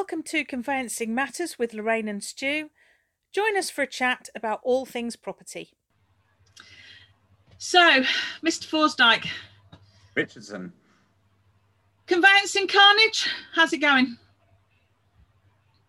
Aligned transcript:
Welcome 0.00 0.22
to 0.28 0.46
Conveyancing 0.46 1.14
Matters 1.14 1.58
with 1.58 1.74
Lorraine 1.74 2.08
and 2.08 2.24
Stu. 2.24 2.70
Join 3.32 3.54
us 3.54 3.68
for 3.68 3.82
a 3.82 3.86
chat 3.86 4.30
about 4.34 4.60
all 4.62 4.86
things 4.86 5.14
property. 5.14 5.74
So, 7.58 8.00
Mr. 8.42 8.64
Forsdyke, 8.66 9.28
Richardson. 10.14 10.72
conveyancing 12.06 12.66
carnage, 12.66 13.28
how's 13.54 13.74
it 13.74 13.82
going? 13.82 14.16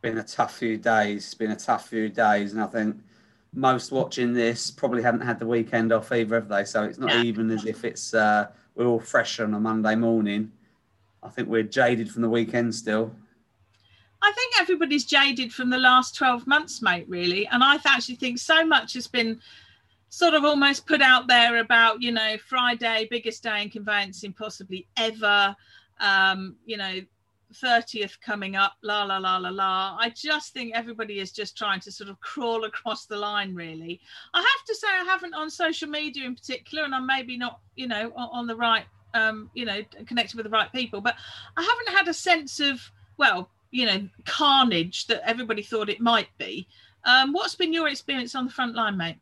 Been 0.02 0.18
a 0.18 0.24
tough 0.24 0.58
few 0.58 0.76
days. 0.76 1.24
It's 1.24 1.34
been 1.34 1.52
a 1.52 1.56
tough 1.56 1.88
few 1.88 2.10
days, 2.10 2.52
and 2.52 2.62
I 2.62 2.68
think 2.68 2.98
most 3.54 3.94
watching 3.94 4.34
this 4.34 4.72
probably 4.72 5.04
hadn't 5.04 5.22
had 5.22 5.40
the 5.40 5.48
weekend 5.48 5.94
off 5.94 6.12
either, 6.12 6.36
have 6.36 6.50
they? 6.50 6.66
So 6.66 6.84
it's 6.84 7.00
not 7.00 7.12
Yeah. 7.12 7.22
even 7.24 7.50
as 7.50 7.64
if 7.66 7.86
it's 7.86 8.14
uh, 8.14 8.50
we're 8.76 8.88
all 8.88 9.00
fresh 9.00 9.40
on 9.40 9.54
a 9.54 9.60
Monday 9.60 9.96
morning. 9.96 10.52
I 11.24 11.30
think 11.30 11.48
we're 11.48 11.64
jaded 11.64 12.12
from 12.12 12.24
the 12.24 12.30
weekend 12.30 12.76
still. 12.76 13.16
I 14.22 14.32
think 14.32 14.54
everybody's 14.60 15.06
jaded 15.06 15.54
from 15.54 15.70
the 15.70 15.78
last 15.78 16.16
12 16.16 16.46
months, 16.46 16.82
mate, 16.82 17.06
really. 17.08 17.48
And 17.48 17.64
I 17.64 17.80
actually 17.86 18.16
think 18.16 18.38
so 18.38 18.66
much 18.66 18.94
has 18.94 19.08
been 19.08 19.42
sort 20.10 20.34
of 20.34 20.44
almost 20.44 20.86
put 20.86 21.02
out 21.02 21.28
there 21.28 21.58
about, 21.58 22.02
you 22.02 22.12
know, 22.12 22.38
Friday, 22.38 23.08
biggest 23.10 23.44
day 23.44 23.64
in 23.64 23.70
conveyancing 23.70 24.34
possibly 24.34 24.88
ever, 24.98 25.56
um, 26.00 26.56
you 26.66 26.78
know, 26.78 27.00
30th 27.54 28.20
coming 28.22 28.56
up, 28.56 28.74
la, 28.82 29.04
la, 29.04 29.18
la, 29.18 29.38
la, 29.38 29.50
la. 29.50 29.98
I 30.00 30.10
just 30.10 30.54
think 30.54 30.76
everybody 30.76 31.20
is 31.20 31.32
just 31.32 31.58
trying 31.58 31.80
to 31.82 31.92
sort 31.92 32.10
of 32.10 32.20
crawl 32.20 32.66
across 32.66 33.06
the 33.06 33.18
line, 33.18 33.56
really. 33.56 34.00
I 34.34 34.40
have 34.40 34.66
to 34.68 34.76
say, 34.76 34.88
I 34.88 35.04
haven't 35.04 35.34
on 35.34 35.50
social 35.50 35.90
media 35.90 36.26
in 36.26 36.36
particular, 36.36 36.84
and 36.84 36.94
I'm 36.94 37.08
maybe 37.08 37.38
not, 37.38 37.60
you 37.76 37.88
know, 37.88 38.12
on, 38.16 38.48
the 38.48 38.56
right, 38.56 38.86
um, 39.14 39.50
you 39.54 39.66
know, 39.66 39.82
connected 40.06 40.36
with 40.36 40.46
the 40.46 40.50
right 40.50 40.72
people, 40.72 41.02
but 41.02 41.16
I 41.58 41.62
haven't 41.62 41.98
had 41.98 42.08
a 42.08 42.14
sense 42.14 42.60
of, 42.60 42.82
well, 43.18 43.50
you 43.72 43.86
know 43.86 44.08
carnage 44.26 45.08
that 45.08 45.22
everybody 45.28 45.64
thought 45.64 45.90
it 45.90 46.00
might 46.00 46.30
be. 46.38 46.68
Um, 47.06 47.34
what's 47.34 47.56
been 47.56 47.74
your 47.74 47.88
experience 47.88 48.36
on 48.36 48.46
the 48.46 48.52
front 48.52 48.76
line, 48.76 48.98
mate? 48.98 49.18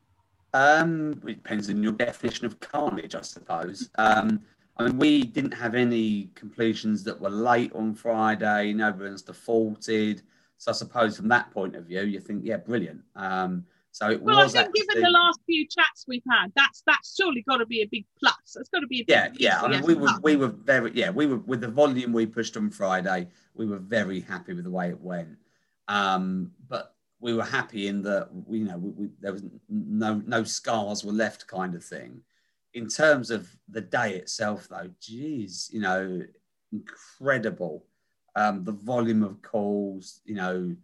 Um, 0.53 1.11
it 1.27 1.35
depends 1.35 1.69
on 1.69 1.81
your 1.81 1.93
definition 1.93 2.45
of 2.45 2.59
carnage, 2.59 3.15
I 3.15 3.21
suppose. 3.21 3.89
Um, 3.95 4.41
I 4.77 4.83
mean, 4.83 4.97
we 4.97 5.23
didn't 5.23 5.53
have 5.53 5.75
any 5.75 6.29
completions 6.35 7.03
that 7.03 7.19
were 7.19 7.29
late 7.29 7.71
on 7.73 7.93
Friday. 7.93 8.73
No 8.73 8.91
one's 8.91 9.21
defaulted. 9.21 10.23
So 10.57 10.71
I 10.71 10.73
suppose 10.73 11.17
from 11.17 11.27
that 11.29 11.51
point 11.51 11.75
of 11.75 11.85
view, 11.85 12.01
you 12.01 12.19
think, 12.19 12.41
yeah, 12.43 12.57
brilliant. 12.57 13.01
Um, 13.15 13.65
so 13.99 14.11
it 14.11 14.21
Well, 14.21 14.39
I 14.39 14.43
was 14.43 14.53
think 14.53 14.73
given 14.73 15.03
the 15.03 15.09
last 15.09 15.41
few 15.45 15.67
chats 15.67 16.05
we've 16.07 16.23
had, 16.31 16.53
that's 16.55 16.81
that's 16.85 17.17
surely 17.17 17.41
got 17.41 17.57
to 17.57 17.65
be 17.65 17.81
a 17.81 17.85
big 17.85 18.05
plus. 18.17 18.53
That's 18.55 18.69
got 18.69 18.79
to 18.79 18.87
be 18.87 19.01
a 19.01 19.03
big 19.03 19.09
yeah, 19.09 19.27
yeah. 19.37 19.61
I 19.61 19.67
mean, 19.67 19.81
we 19.83 19.93
were 19.93 20.07
we 20.23 20.37
were 20.37 20.47
very 20.47 20.91
yeah 20.93 21.09
we 21.09 21.25
were 21.25 21.39
with 21.39 21.59
the 21.59 21.67
volume 21.67 22.13
we 22.13 22.25
pushed 22.25 22.55
on 22.55 22.69
Friday. 22.69 23.27
We 23.55 23.65
were 23.65 23.77
very 23.79 24.21
happy 24.21 24.53
with 24.53 24.63
the 24.63 24.71
way 24.71 24.87
it 24.87 25.01
went. 25.01 25.37
Um, 25.89 26.51
but 26.69 26.95
we 27.19 27.33
were 27.33 27.43
happy 27.43 27.89
in 27.89 28.01
that 28.03 28.29
we, 28.47 28.59
you 28.59 28.65
know 28.65 28.77
we, 28.77 28.91
we, 28.91 29.09
there 29.19 29.33
was 29.33 29.43
no 29.67 30.21
no 30.25 30.45
scars 30.45 31.03
were 31.03 31.11
left 31.11 31.47
kind 31.47 31.75
of 31.75 31.83
thing. 31.83 32.21
In 32.73 32.87
terms 32.87 33.31
of 33.31 33.49
the 33.67 33.81
day 33.81 34.13
itself, 34.13 34.69
though, 34.69 34.89
geez, 35.01 35.69
you 35.73 35.81
know, 35.81 36.21
incredible. 36.71 37.83
Um, 38.35 38.63
the 38.63 38.71
volume 38.71 39.23
of 39.23 39.41
calls, 39.41 40.21
you 40.23 40.35
know, 40.35 40.75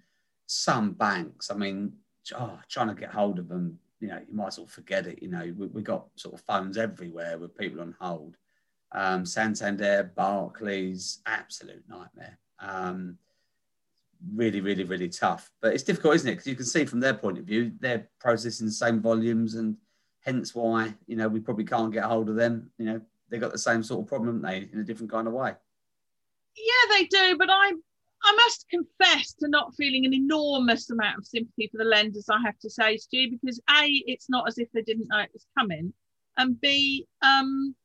some 0.48 0.92
banks. 0.92 1.50
I 1.50 1.54
mean, 1.54 1.94
oh, 2.34 2.60
trying 2.70 2.88
to 2.88 2.94
get 2.94 3.10
hold 3.10 3.40
of 3.40 3.48
them, 3.48 3.80
you 4.00 4.08
know, 4.08 4.20
you 4.28 4.36
might 4.36 4.48
as 4.48 4.58
well 4.58 4.68
forget 4.68 5.08
it. 5.08 5.22
You 5.22 5.30
know, 5.30 5.54
we, 5.58 5.68
we 5.68 5.82
got 5.82 6.08
sort 6.16 6.34
of 6.34 6.42
phones 6.42 6.78
everywhere 6.78 7.38
with 7.38 7.58
people 7.58 7.82
on 7.82 7.96
hold. 8.00 8.36
Um, 8.92 9.26
Santander, 9.26 10.12
Barclays, 10.16 11.22
absolute 11.26 11.84
nightmare. 11.90 12.38
Um, 12.60 13.18
really, 14.34 14.62
really, 14.62 14.84
really 14.84 15.10
tough. 15.10 15.52
But 15.62 15.74
it's 15.74 15.84
difficult, 15.84 16.16
isn't 16.16 16.30
it? 16.30 16.34
Because 16.34 16.48
you 16.48 16.56
can 16.56 16.66
see 16.66 16.86
from 16.86 17.00
their 17.00 17.14
point 17.14 17.38
of 17.38 17.46
view, 17.46 17.72
they're 17.80 18.08
processing 18.20 18.68
the 18.68 18.72
same 18.72 19.02
volumes, 19.02 19.56
and 19.56 19.78
hence 20.22 20.56
why 20.56 20.94
you 21.08 21.16
know 21.16 21.28
we 21.28 21.40
probably 21.40 21.66
can't 21.66 21.94
get 21.94 22.04
hold 22.04 22.30
of 22.30 22.36
them. 22.36 22.72
You 22.78 22.86
know, 22.86 23.02
they 23.30 23.38
got 23.38 23.52
the 23.52 23.58
same 23.58 23.84
sort 23.84 24.02
of 24.02 24.08
problem, 24.08 24.42
they, 24.42 24.70
in 24.72 24.80
a 24.80 24.84
different 24.84 25.12
kind 25.12 25.28
of 25.28 25.34
way. 25.34 25.54
Yeah, 26.56 26.96
they 26.96 27.06
do, 27.06 27.38
but 27.38 27.50
I 27.52 27.74
I 28.26 28.34
must 28.34 28.68
confess 28.70 29.34
to 29.34 29.48
not 29.48 29.76
feeling 29.76 30.06
an 30.06 30.14
enormous 30.14 30.90
amount 30.90 31.20
of 31.20 31.28
sympathy 31.28 31.70
for 31.72 31.78
the 31.78 31.90
lenders. 31.90 32.28
I 32.28 32.42
have 32.44 32.58
to 32.60 32.70
say, 32.70 32.98
Stu, 32.98 33.30
because 33.30 33.62
a 33.70 33.86
it's 34.08 34.30
not 34.30 34.48
as 34.48 34.58
if 34.58 34.68
they 34.74 34.82
didn't 34.82 35.08
know 35.10 35.20
it 35.20 35.30
was 35.32 35.46
coming, 35.58 35.94
and 36.38 36.60
b 36.60 37.08
um 37.22 37.76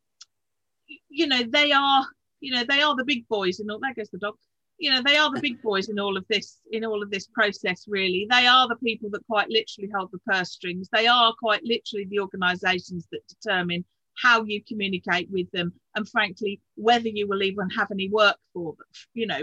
you 1.10 1.26
know 1.26 1.42
they 1.42 1.72
are 1.72 2.06
you 2.40 2.54
know 2.54 2.64
they 2.66 2.80
are 2.80 2.96
the 2.96 3.04
big 3.04 3.28
boys 3.28 3.60
and 3.60 3.70
all. 3.70 3.80
There 3.80 3.92
goes 3.92 4.08
the 4.10 4.18
dog. 4.18 4.36
You 4.78 4.90
know 4.90 5.02
they 5.04 5.18
are 5.18 5.30
the 5.30 5.42
big 5.42 5.60
boys 5.60 5.90
in 5.90 5.98
all 5.98 6.16
of 6.16 6.24
this 6.28 6.58
in 6.72 6.86
all 6.86 7.02
of 7.02 7.10
this 7.10 7.26
process. 7.26 7.84
Really, 7.86 8.26
they 8.30 8.46
are 8.46 8.66
the 8.66 8.76
people 8.76 9.10
that 9.10 9.26
quite 9.26 9.50
literally 9.50 9.90
hold 9.94 10.10
the 10.10 10.20
purse 10.26 10.52
strings. 10.52 10.88
They 10.90 11.06
are 11.06 11.34
quite 11.38 11.62
literally 11.64 12.06
the 12.06 12.20
organisations 12.20 13.06
that 13.12 13.28
determine 13.28 13.84
how 14.20 14.42
you 14.44 14.62
communicate 14.66 15.28
with 15.30 15.50
them 15.52 15.72
and 15.94 16.08
frankly 16.08 16.60
whether 16.74 17.08
you 17.08 17.26
will 17.26 17.42
even 17.42 17.68
have 17.70 17.90
any 17.90 18.08
work 18.08 18.36
for 18.52 18.74
you 19.14 19.26
know 19.26 19.42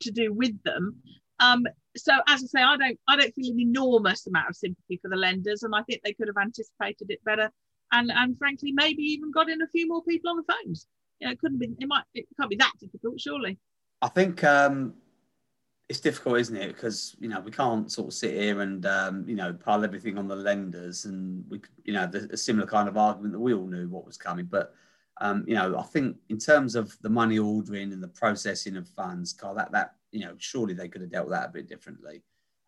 to 0.00 0.10
do 0.10 0.32
with 0.32 0.62
them. 0.64 0.96
Um 1.40 1.66
so 1.96 2.12
as 2.28 2.42
i 2.42 2.46
say 2.46 2.62
i 2.62 2.76
don't 2.76 2.98
i 3.08 3.16
don't 3.16 3.34
feel 3.34 3.52
an 3.52 3.60
enormous 3.60 4.26
amount 4.26 4.48
of 4.48 4.54
sympathy 4.54 4.98
for 5.02 5.08
the 5.08 5.16
lenders 5.16 5.64
and 5.64 5.74
i 5.74 5.82
think 5.82 6.00
they 6.04 6.12
could 6.12 6.28
have 6.28 6.36
anticipated 6.40 7.10
it 7.10 7.24
better 7.24 7.50
and 7.92 8.10
and 8.14 8.38
frankly 8.38 8.72
maybe 8.72 9.02
even 9.02 9.32
got 9.32 9.48
in 9.48 9.62
a 9.62 9.66
few 9.68 9.88
more 9.88 10.02
people 10.02 10.30
on 10.30 10.36
the 10.36 10.52
phones. 10.52 10.86
You 11.20 11.26
know 11.26 11.32
it 11.32 11.40
couldn't 11.40 11.58
be 11.58 11.74
it 11.78 11.88
might 11.88 12.04
it 12.14 12.26
can't 12.38 12.50
be 12.50 12.56
that 12.56 12.72
difficult 12.80 13.20
surely. 13.20 13.58
I 14.00 14.08
think 14.08 14.44
um, 14.44 14.94
it's 15.88 16.00
difficult, 16.00 16.38
isn't 16.38 16.56
it? 16.56 16.74
Because 16.74 17.16
you 17.18 17.28
know 17.28 17.40
we 17.40 17.50
can't 17.50 17.90
sort 17.90 18.08
of 18.08 18.14
sit 18.14 18.34
here 18.34 18.60
and 18.60 18.84
um, 18.84 19.24
you 19.26 19.34
know 19.34 19.52
pile 19.52 19.84
everything 19.84 20.18
on 20.18 20.28
the 20.28 20.36
lenders, 20.36 21.06
and 21.06 21.44
we, 21.48 21.60
you 21.84 21.94
know, 21.94 22.06
the, 22.06 22.28
a 22.32 22.36
similar 22.36 22.66
kind 22.66 22.88
of 22.88 22.96
argument 22.96 23.32
that 23.32 23.40
we 23.40 23.54
all 23.54 23.66
knew 23.66 23.88
what 23.88 24.04
was 24.04 24.16
coming. 24.16 24.44
But 24.44 24.74
um, 25.20 25.44
you 25.46 25.54
know, 25.54 25.78
I 25.78 25.82
think 25.84 26.16
in 26.28 26.38
terms 26.38 26.74
of 26.74 26.96
the 27.00 27.08
money 27.08 27.38
ordering 27.38 27.92
and 27.92 28.02
the 28.02 28.08
processing 28.08 28.76
of 28.76 28.88
funds, 28.88 29.32
Carl, 29.32 29.54
that 29.54 29.72
that 29.72 29.94
you 30.12 30.20
know, 30.20 30.34
surely 30.38 30.74
they 30.74 30.88
could 30.88 31.00
have 31.00 31.10
dealt 31.10 31.26
with 31.26 31.34
that 31.34 31.48
a 31.48 31.52
bit 31.52 31.68
differently. 31.68 32.22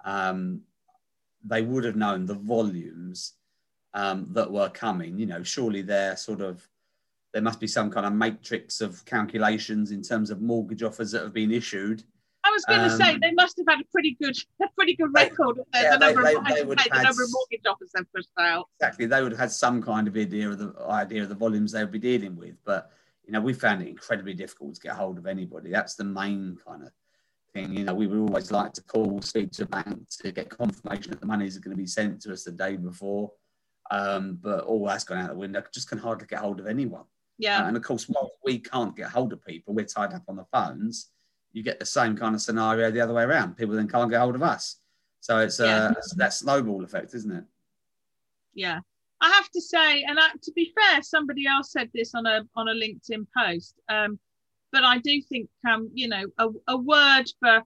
Um, 0.05 0.63
they 1.45 1.63
would 1.63 1.85
have 1.85 1.97
known 1.97 2.27
the 2.27 2.35
volumes 2.35 3.35
um, 3.95 4.29
that 4.31 4.51
were 4.51 4.71
coming. 4.71 5.19
You 5.19 5.27
know, 5.27 5.43
surely 5.43 5.83
they're 5.83 6.17
sort 6.17 6.41
of 6.41 6.67
there 7.33 7.43
must 7.43 7.61
be 7.61 7.67
some 7.67 7.91
kind 7.91 8.07
of 8.07 8.13
matrix 8.13 8.81
of 8.81 9.05
calculations 9.05 9.93
in 9.93 10.03
terms 10.03 10.31
of 10.31 10.41
mortgage 10.41 10.83
offers 10.83 11.13
that 11.13 11.23
have 11.23 11.35
been 11.35 11.53
issued. 11.53 12.03
I 12.51 12.53
was 12.53 12.65
going 12.65 12.81
to 12.91 12.97
say 12.97 13.15
Um, 13.15 13.21
they 13.21 13.33
must 13.33 13.57
have 13.59 13.67
had 13.69 13.81
a 13.81 13.85
pretty 13.93 14.17
good 14.21 14.37
a 14.63 14.69
pretty 14.77 14.95
good 14.97 15.13
record 15.15 15.59
of 15.59 15.67
the, 15.73 15.81
yeah, 15.81 15.97
the 15.97 15.99
number 15.99 16.23
they- 16.23 16.35
of 16.35 16.45
they 16.45 16.63
would 16.65 16.79
the 16.79 17.03
number 17.03 17.23
of 17.23 17.31
mortgage 17.33 17.65
offers 17.69 17.91
they've 17.95 18.13
pushed 18.15 18.29
out 18.39 18.67
Exactly, 18.81 19.07
they 19.07 19.23
would 19.23 19.33
have 19.33 19.41
had 19.41 19.51
some 19.53 19.83
kind 19.83 20.09
of 20.09 20.17
idea 20.17 20.49
of 20.49 20.59
the 20.59 20.75
idea 20.89 21.23
of 21.23 21.29
the 21.29 21.35
volumes 21.35 21.73
they 21.73 21.83
would 21.83 21.93
be 21.93 21.99
dealing 21.99 22.37
with. 22.37 22.57
But 22.65 22.91
you 23.27 23.33
know, 23.33 23.41
we 23.41 23.53
found 23.53 23.83
it 23.83 23.89
incredibly 23.89 24.35
difficult 24.35 24.75
to 24.75 24.81
get 24.81 24.93
hold 24.97 25.17
of 25.19 25.27
anybody. 25.27 25.71
That's 25.71 25.95
the 25.95 26.05
main 26.05 26.59
kind 26.67 26.83
of 26.83 26.91
thing. 27.55 27.73
You 27.77 27.85
know, 27.85 27.95
we 27.95 28.07
would 28.09 28.19
always 28.19 28.51
like 28.51 28.73
to 28.73 28.83
call, 28.83 29.21
speak 29.23 29.53
to 29.53 29.63
a 29.65 29.67
bank 29.67 30.09
to 30.23 30.33
get 30.33 30.49
confirmation 30.51 31.11
that 31.13 31.21
the 31.21 31.27
money 31.27 31.47
is 31.47 31.59
going 31.59 31.77
to 31.77 31.81
be 31.81 31.87
sent 31.87 32.21
to 32.23 32.33
us 32.33 32.43
the 32.45 32.51
day 32.51 32.77
before. 32.77 33.31
Um, 33.93 34.39
but 34.43 34.65
all 34.65 34.85
that's 34.87 35.05
gone 35.05 35.19
out 35.19 35.29
the 35.31 35.37
window. 35.37 35.63
Just 35.73 35.89
can 35.89 35.99
hardly 35.99 36.27
get 36.27 36.41
hold 36.41 36.59
of 36.61 36.67
anyone. 36.67 37.05
yeah 37.39 37.63
Uh, 37.63 37.69
and 37.69 37.77
of 37.77 37.83
course, 37.85 38.05
while 38.09 38.31
we 38.45 38.59
can't 38.59 38.97
get 38.97 39.11
hold 39.11 39.33
of 39.33 39.45
people, 39.45 39.75
we're 39.75 39.85
tied 39.85 40.13
up 40.13 40.23
on 40.29 40.37
the 40.37 40.47
phones. 40.53 41.11
You 41.53 41.63
get 41.63 41.81
the 41.81 41.87
same 41.87 42.17
kind 42.17 42.35
of 42.35 42.41
scenario 42.41 42.91
the 42.91 43.01
other 43.01 43.13
way 43.15 43.25
around. 43.25 43.57
People 43.57 43.75
then 43.75 43.89
can't 43.89 44.11
get 44.11 44.21
hold 44.21 44.35
of 44.35 44.43
us. 44.43 44.77
So 45.21 45.39
it's 45.39 45.59
Yeah. 45.59 45.87
uh, 45.89 45.95
it's 45.97 46.15
that 46.15 46.33
snowball 46.33 46.85
effect, 46.85 47.15
isn't 47.15 47.33
it? 47.33 47.45
yeah 48.53 48.81
i 49.21 49.29
have 49.31 49.49
to 49.51 49.61
say 49.61 50.03
and 50.03 50.19
I, 50.19 50.31
to 50.43 50.53
be 50.57 50.73
fair 50.75 51.03
somebody 51.03 51.47
else 51.47 51.71
said 51.71 51.89
this 51.95 52.17
on 52.17 52.27
a 52.27 52.43
on 52.57 52.67
a 52.67 52.73
linkedin 52.73 53.25
post 53.37 53.77
um 53.89 54.19
but 54.73 54.83
i 54.83 54.99
do 54.99 55.23
think 55.23 55.49
um 55.71 55.89
you 55.95 56.09
know 56.09 56.25
a, 56.39 56.49
a 56.67 56.77
word 56.77 57.27
for 57.39 57.63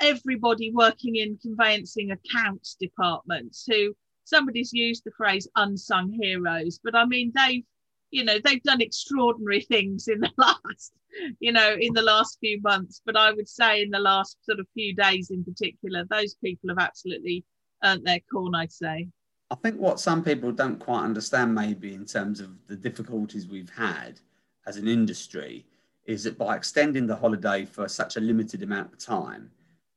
everybody 0.00 0.70
working 0.72 1.16
in 1.16 1.36
conveyancing 1.42 2.12
accounts 2.12 2.76
departments 2.80 3.64
who 3.68 3.94
somebody's 4.24 4.72
used 4.72 5.02
the 5.04 5.10
phrase 5.10 5.46
unsung 5.56 6.10
heroes 6.10 6.80
but 6.82 6.94
i 6.94 7.04
mean 7.04 7.32
they've 7.34 7.64
you 8.10 8.24
know 8.24 8.38
they've 8.44 8.62
done 8.62 8.80
extraordinary 8.80 9.60
things 9.60 10.08
in 10.08 10.20
the 10.20 10.30
last 10.38 10.92
you 11.40 11.52
know 11.52 11.76
in 11.78 11.92
the 11.94 12.02
last 12.02 12.38
few 12.40 12.60
months 12.62 13.02
but 13.04 13.16
i 13.16 13.32
would 13.32 13.48
say 13.48 13.82
in 13.82 13.90
the 13.90 13.98
last 13.98 14.36
sort 14.42 14.60
of 14.60 14.66
few 14.74 14.94
days 14.94 15.30
in 15.30 15.44
particular 15.44 16.04
those 16.10 16.34
people 16.36 16.68
have 16.68 16.78
absolutely 16.78 17.44
earned 17.84 18.06
their 18.06 18.20
corn 18.32 18.54
i'd 18.54 18.72
say 18.72 19.08
I 19.50 19.54
think 19.54 19.78
what 19.78 19.98
some 19.98 20.22
people 20.22 20.52
don't 20.52 20.78
quite 20.78 21.04
understand, 21.04 21.54
maybe 21.54 21.94
in 21.94 22.04
terms 22.04 22.40
of 22.40 22.50
the 22.66 22.76
difficulties 22.76 23.46
we've 23.46 23.70
had 23.70 24.20
as 24.66 24.76
an 24.76 24.86
industry, 24.86 25.64
is 26.04 26.24
that 26.24 26.36
by 26.36 26.54
extending 26.54 27.06
the 27.06 27.16
holiday 27.16 27.64
for 27.64 27.88
such 27.88 28.16
a 28.16 28.20
limited 28.20 28.62
amount 28.62 28.92
of 28.92 28.98
time, 28.98 29.50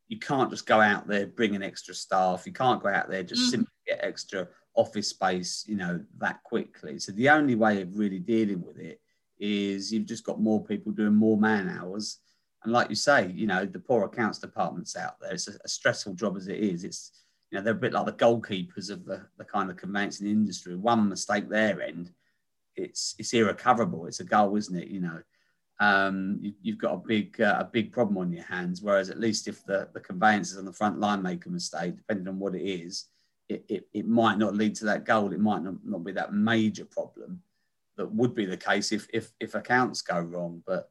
you 0.08 0.20
can't 0.20 0.50
just 0.50 0.66
go 0.66 0.80
out 0.80 1.06
there 1.06 1.28
bring 1.28 1.54
in 1.54 1.64
extra 1.64 1.94
staff. 1.94 2.44
You 2.46 2.54
can't 2.54 2.82
go 2.82 2.88
out 2.88 3.10
there 3.10 3.24
just 3.24 3.44
Mhm. 3.44 3.50
simply 3.50 3.74
get 3.88 4.00
extra 4.04 4.48
office 4.76 5.10
space, 5.10 5.66
you 5.68 5.76
know, 5.76 6.00
that 6.18 6.44
quickly. 6.44 7.00
So 7.00 7.12
the 7.12 7.30
only 7.30 7.56
way 7.56 7.82
of 7.82 7.98
really 7.98 8.20
dealing 8.20 8.64
with 8.66 8.78
it 8.78 9.02
is 9.40 9.92
you've 9.92 10.06
just 10.06 10.26
got 10.26 10.40
more 10.40 10.64
people 10.64 10.92
doing 10.92 11.16
more 11.16 11.38
man 11.38 11.68
hours 11.70 12.20
And 12.64 12.72
like 12.72 12.90
you 12.90 12.96
say, 12.96 13.32
you 13.36 13.48
know, 13.48 13.66
the 13.66 13.80
poor 13.80 14.04
accounts 14.06 14.40
departments 14.40 14.96
out 14.96 15.20
there, 15.20 15.34
it's 15.34 15.48
a, 15.48 15.54
a 15.64 15.68
stressful 15.68 16.14
job 16.14 16.38
as 16.38 16.48
it 16.48 16.60
is. 16.60 16.84
It's, 16.84 17.12
you 17.50 17.58
know, 17.58 17.64
they're 17.64 17.74
a 17.74 17.78
bit 17.78 17.94
like 17.94 18.06
the 18.06 18.14
goalkeepers 18.14 18.90
of 18.92 19.06
the, 19.06 19.26
the 19.38 19.46
kind 19.46 19.70
of 19.70 19.78
conveyancing 19.78 20.28
industry. 20.28 20.76
One 20.76 21.10
mistake 21.10 21.50
their 21.50 21.82
end, 21.82 22.12
it's 22.76 23.16
it's 23.20 23.34
irrecoverable. 23.34 24.06
It's 24.06 24.20
a 24.22 24.24
goal, 24.24 24.56
isn't 24.56 24.78
it? 24.78 24.88
You 24.88 25.02
know, 25.02 25.22
um, 25.80 26.40
you, 26.62 26.74
have 26.74 26.82
got 26.82 26.94
a 26.94 26.98
big 26.98 27.42
uh, 27.42 27.58
a 27.60 27.66
big 27.66 27.92
problem 27.92 28.18
on 28.20 28.32
your 28.32 28.46
hands. 28.46 28.82
Whereas 28.82 29.10
at 29.10 29.20
least 29.20 29.48
if 29.48 29.66
the 29.66 29.90
the 29.94 30.00
conveyancers 30.00 30.58
on 30.58 30.66
the 30.66 30.74
front 30.74 31.00
line 31.00 31.22
make 31.22 31.46
a 31.46 31.50
mistake, 31.50 31.98
depending 31.98 32.28
on 32.28 32.40
what 32.40 32.56
it 32.56 32.64
is, 32.64 33.06
it, 33.50 33.66
it, 33.68 33.88
it 33.94 34.08
might 34.08 34.38
not 34.38 34.56
lead 34.56 34.76
to 34.76 34.86
that 34.86 35.06
goal. 35.06 35.34
It 35.34 35.40
might 35.40 35.64
not, 35.64 35.76
not 35.84 36.04
be 36.04 36.12
that 36.14 36.34
major 36.34 36.86
problem 36.86 37.42
that 37.98 38.12
would 38.12 38.34
be 38.34 38.46
the 38.46 38.58
case 38.58 38.92
if 38.92 39.08
if 39.14 39.32
if 39.40 39.56
accounts 39.56 40.02
go 40.02 40.20
wrong. 40.20 40.64
But 40.66 40.90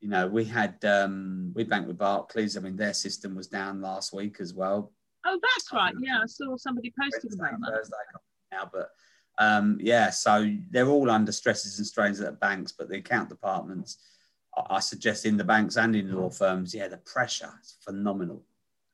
you 0.00 0.08
know, 0.08 0.26
we 0.26 0.44
had 0.44 0.84
um, 0.84 1.52
we 1.54 1.64
banked 1.64 1.88
with 1.88 1.98
Barclays. 1.98 2.56
I 2.56 2.60
mean, 2.60 2.76
their 2.76 2.94
system 2.94 3.34
was 3.34 3.46
down 3.46 3.80
last 3.80 4.12
week 4.12 4.36
as 4.40 4.52
well. 4.52 4.92
Oh, 5.24 5.38
that's 5.40 5.72
right. 5.72 5.94
Yeah, 6.00 6.20
I 6.22 6.26
saw 6.26 6.56
somebody 6.56 6.92
posting 7.00 7.32
about 7.34 7.60
that. 7.60 7.76
Thursday 7.76 7.96
now, 8.52 8.70
but 8.72 8.90
um, 9.38 9.78
yeah, 9.80 10.10
so 10.10 10.48
they're 10.70 10.88
all 10.88 11.10
under 11.10 11.32
stresses 11.32 11.78
and 11.78 11.86
strains 11.86 12.20
at 12.20 12.26
the 12.26 12.32
banks, 12.32 12.72
but 12.72 12.88
the 12.88 12.98
account 12.98 13.28
departments, 13.28 13.98
I 14.68 14.80
suggest 14.80 15.24
in 15.24 15.36
the 15.36 15.44
banks 15.44 15.76
and 15.76 15.96
in 15.96 16.12
law 16.12 16.30
firms, 16.30 16.74
yeah, 16.74 16.88
the 16.88 16.98
pressure 16.98 17.50
is 17.62 17.76
phenomenal, 17.84 18.42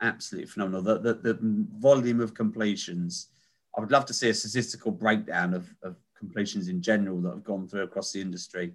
absolutely 0.00 0.49
phenomenal. 0.49 0.83
The, 0.83 0.99
the, 0.99 1.15
the 1.15 1.39
volume 1.79 2.21
of 2.21 2.35
completions, 2.35 3.29
I 3.77 3.81
would 3.81 3.91
love 3.91 4.06
to 4.06 4.15
see 4.15 4.29
a 4.29 4.35
statistical 4.35 4.93
breakdown 4.93 5.55
of, 5.55 5.73
of 5.83 5.97
completions 6.17 6.69
in 6.69 6.83
general 6.83 7.21
that 7.23 7.31
have 7.31 7.45
gone 7.45 7.69
through 7.69 7.83
across 7.83 8.12
the 8.12 8.21
industry 8.21 8.75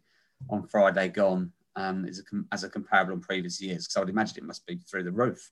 on 0.49 0.67
Friday 0.67 1.09
gone 1.09 1.51
um, 1.75 2.05
as, 2.05 2.19
a, 2.19 2.23
as 2.51 2.63
a 2.63 2.69
comparable 2.69 3.13
on 3.13 3.21
previous 3.21 3.61
years, 3.61 3.85
because 3.85 3.97
I 3.97 3.99
would 4.01 4.09
imagine 4.09 4.37
it 4.37 4.43
must 4.43 4.65
be 4.65 4.77
through 4.77 5.03
the 5.03 5.11
roof. 5.11 5.51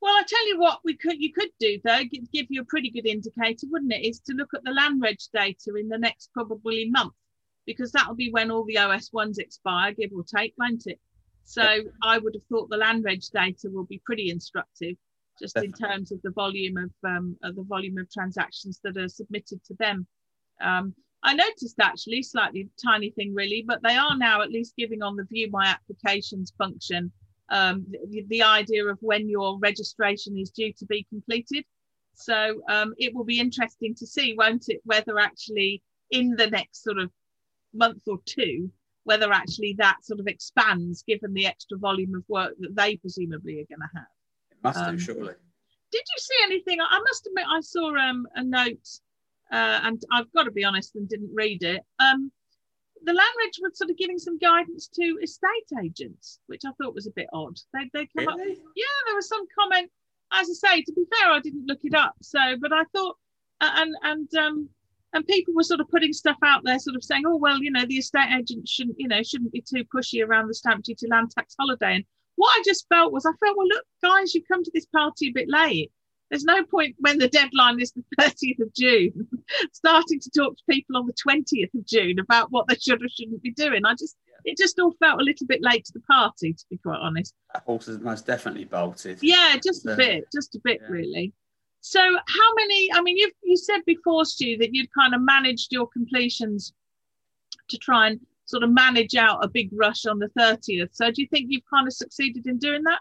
Well, 0.00 0.14
I 0.14 0.24
tell 0.26 0.48
you 0.48 0.58
what, 0.58 0.80
we 0.82 0.96
could 0.96 1.20
you 1.20 1.32
could 1.32 1.50
do 1.60 1.78
though, 1.84 2.02
give 2.32 2.46
you 2.48 2.62
a 2.62 2.64
pretty 2.64 2.90
good 2.90 3.06
indicator, 3.06 3.66
wouldn't 3.70 3.92
it? 3.92 4.04
Is 4.04 4.18
to 4.20 4.34
look 4.34 4.48
at 4.52 4.64
the 4.64 4.72
land 4.72 5.00
reg 5.00 5.18
data 5.32 5.74
in 5.78 5.88
the 5.88 5.98
next 5.98 6.30
probably 6.34 6.90
month, 6.90 7.12
because 7.66 7.92
that'll 7.92 8.16
be 8.16 8.32
when 8.32 8.50
all 8.50 8.64
the 8.64 8.78
OS 8.78 9.12
ones 9.12 9.38
expire, 9.38 9.92
give 9.92 10.10
or 10.12 10.24
take, 10.24 10.54
won't 10.58 10.86
it? 10.86 10.98
So. 11.44 11.62
I 12.02 12.18
would 12.18 12.34
have 12.34 12.44
thought 12.48 12.70
the 12.70 12.76
land 12.76 13.04
reg 13.04 13.22
data 13.32 13.68
will 13.70 13.84
be 13.84 14.00
pretty 14.04 14.30
instructive, 14.30 14.96
just 15.38 15.54
Definitely. 15.54 15.84
in 15.84 15.90
terms 15.90 16.12
of 16.12 16.22
the 16.22 16.30
volume 16.30 16.76
of, 16.76 16.90
um, 17.04 17.36
of 17.42 17.56
the 17.56 17.64
volume 17.64 17.98
of 17.98 18.10
transactions 18.10 18.80
that 18.84 18.96
are 18.96 19.08
submitted 19.08 19.62
to 19.64 19.74
them. 19.78 20.06
Um, 20.60 20.94
I 21.22 21.34
noticed 21.34 21.76
actually, 21.80 22.22
slightly 22.22 22.68
tiny 22.84 23.10
thing 23.10 23.32
really, 23.34 23.64
but 23.66 23.82
they 23.82 23.96
are 23.96 24.16
now 24.16 24.42
at 24.42 24.50
least 24.50 24.74
giving 24.76 25.02
on 25.02 25.16
the 25.16 25.24
view 25.24 25.48
my 25.50 25.66
applications 25.66 26.52
function 26.58 27.12
um, 27.48 27.86
the, 28.08 28.24
the, 28.28 28.42
idea 28.42 28.86
of 28.86 28.98
when 29.00 29.28
your 29.28 29.58
registration 29.58 30.38
is 30.38 30.50
due 30.50 30.72
to 30.78 30.86
be 30.86 31.06
completed. 31.10 31.64
So 32.14 32.62
um, 32.68 32.94
it 32.98 33.14
will 33.14 33.24
be 33.24 33.40
interesting 33.40 33.94
to 33.96 34.06
see, 34.06 34.34
won't 34.36 34.64
it, 34.68 34.80
whether 34.84 35.18
actually 35.18 35.82
in 36.10 36.34
the 36.36 36.48
next 36.48 36.82
sort 36.82 36.98
of 36.98 37.10
month 37.74 38.02
or 38.06 38.18
two, 38.24 38.70
whether 39.04 39.32
actually 39.32 39.74
that 39.78 40.04
sort 40.04 40.20
of 40.20 40.26
expands 40.26 41.02
given 41.02 41.32
the 41.34 41.46
extra 41.46 41.76
volume 41.78 42.14
of 42.14 42.24
work 42.28 42.54
that 42.60 42.74
they 42.76 42.96
presumably 42.96 43.54
are 43.54 43.66
going 43.66 43.80
to 43.80 43.90
have. 43.94 44.06
It 44.50 44.58
must 44.62 44.78
um, 44.78 44.96
do, 44.96 45.02
surely. 45.02 45.34
Did 45.90 46.04
you 46.06 46.18
see 46.18 46.36
anything? 46.44 46.78
I 46.80 46.98
must 47.00 47.26
admit, 47.26 47.44
I 47.50 47.60
saw 47.60 47.94
um, 47.96 48.26
a 48.34 48.42
note, 48.42 48.88
uh, 49.50 49.80
and 49.82 50.02
I've 50.12 50.32
got 50.32 50.44
to 50.44 50.50
be 50.50 50.64
honest 50.64 50.96
and 50.96 51.08
didn't 51.08 51.30
read 51.34 51.62
it. 51.62 51.82
Um, 51.98 52.32
the 53.04 53.12
land 53.12 53.34
reg 53.38 53.50
was 53.60 53.76
sort 53.76 53.90
of 53.90 53.98
giving 53.98 54.18
some 54.18 54.38
guidance 54.38 54.88
to 54.94 55.18
estate 55.22 55.48
agents, 55.82 56.38
which 56.46 56.62
I 56.64 56.70
thought 56.80 56.94
was 56.94 57.06
a 57.06 57.12
bit 57.12 57.26
odd. 57.32 57.58
They 57.74 57.90
they 57.92 58.08
come 58.16 58.26
really? 58.26 58.52
up, 58.52 58.58
yeah, 58.76 58.84
there 59.06 59.16
was 59.16 59.28
some 59.28 59.44
comment. 59.58 59.90
As 60.32 60.48
I 60.48 60.76
say, 60.76 60.82
to 60.82 60.92
be 60.92 61.04
fair, 61.18 61.30
I 61.30 61.40
didn't 61.40 61.66
look 61.66 61.80
it 61.82 61.94
up. 61.94 62.14
So, 62.22 62.38
but 62.60 62.72
I 62.72 62.84
thought, 62.94 63.16
and 63.60 63.94
and 64.02 64.34
um 64.36 64.68
and 65.12 65.26
people 65.26 65.54
were 65.54 65.62
sort 65.62 65.80
of 65.80 65.88
putting 65.88 66.12
stuff 66.12 66.38
out 66.44 66.62
there, 66.64 66.78
sort 66.78 66.96
of 66.96 67.04
saying, 67.04 67.24
oh 67.26 67.36
well, 67.36 67.62
you 67.62 67.70
know, 67.70 67.84
the 67.86 67.96
estate 67.98 68.32
agent 68.38 68.68
shouldn't, 68.68 68.96
you 68.98 69.08
know, 69.08 69.22
shouldn't 69.22 69.52
be 69.52 69.62
too 69.62 69.84
pushy 69.94 70.24
around 70.24 70.48
the 70.48 70.54
stamp 70.54 70.84
duty 70.84 71.06
land 71.08 71.30
tax 71.30 71.54
holiday. 71.58 71.96
And 71.96 72.04
what 72.36 72.58
I 72.58 72.62
just 72.64 72.86
felt 72.88 73.12
was, 73.12 73.26
I 73.26 73.32
felt, 73.44 73.56
well, 73.56 73.68
look, 73.68 73.84
guys, 74.02 74.34
you've 74.34 74.48
come 74.48 74.64
to 74.64 74.70
this 74.72 74.86
party 74.86 75.28
a 75.28 75.32
bit 75.32 75.48
late. 75.48 75.92
There's 76.30 76.44
no 76.44 76.64
point 76.64 76.96
when 76.98 77.18
the 77.18 77.28
deadline 77.28 77.78
is 77.78 77.92
the 77.92 78.04
30th 78.20 78.62
of 78.62 78.74
June, 78.74 79.28
starting 79.72 80.18
to 80.18 80.30
talk 80.30 80.56
to 80.56 80.62
people 80.68 80.96
on 80.96 81.06
the 81.06 81.12
20th 81.12 81.74
of 81.74 81.86
June 81.86 82.18
about 82.18 82.50
what 82.50 82.66
they 82.68 82.76
should 82.76 83.04
or 83.04 83.08
shouldn't 83.10 83.42
be 83.42 83.52
doing. 83.52 83.84
I 83.84 83.92
just, 83.92 84.16
it 84.46 84.56
just 84.56 84.78
all 84.78 84.94
felt 84.98 85.20
a 85.20 85.24
little 85.24 85.46
bit 85.46 85.60
late 85.62 85.84
to 85.84 85.92
the 85.92 86.00
party, 86.00 86.54
to 86.54 86.64
be 86.70 86.78
quite 86.78 87.00
honest. 87.00 87.34
That 87.52 87.64
horse 87.64 87.88
is 87.88 88.00
most 88.00 88.26
definitely 88.26 88.64
bolted. 88.64 89.18
Yeah, 89.20 89.56
just 89.62 89.86
a 89.86 89.94
bit, 89.94 90.24
just 90.32 90.54
a 90.54 90.60
bit, 90.64 90.80
yeah. 90.80 90.88
really. 90.88 91.32
So, 91.82 92.00
how 92.00 92.54
many? 92.56 92.90
I 92.94 93.02
mean, 93.02 93.16
you 93.16 93.30
you 93.42 93.56
said 93.56 93.80
before, 93.84 94.24
Stu, 94.24 94.56
that 94.58 94.72
you'd 94.72 94.88
kind 94.94 95.14
of 95.14 95.20
managed 95.20 95.72
your 95.72 95.88
completions 95.88 96.72
to 97.68 97.76
try 97.76 98.06
and 98.06 98.20
sort 98.44 98.62
of 98.62 98.70
manage 98.70 99.16
out 99.16 99.44
a 99.44 99.48
big 99.48 99.68
rush 99.72 100.06
on 100.06 100.20
the 100.20 100.28
30th. 100.38 100.90
So, 100.92 101.10
do 101.10 101.20
you 101.20 101.28
think 101.28 101.46
you've 101.48 101.68
kind 101.68 101.88
of 101.88 101.92
succeeded 101.92 102.46
in 102.46 102.58
doing 102.58 102.84
that? 102.84 103.00